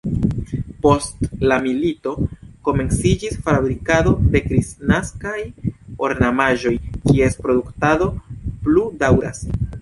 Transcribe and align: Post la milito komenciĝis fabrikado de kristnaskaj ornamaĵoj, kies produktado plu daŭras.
Post 0.83 1.25
la 1.49 1.57
milito 1.65 2.13
komenciĝis 2.69 3.37
fabrikado 3.49 4.13
de 4.37 4.41
kristnaskaj 4.47 5.37
ornamaĵoj, 6.09 6.73
kies 7.11 7.39
produktado 7.45 8.09
plu 8.65 8.89
daŭras. 9.05 9.45